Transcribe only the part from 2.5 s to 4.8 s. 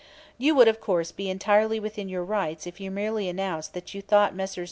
if you merely announced that you thought Messrs.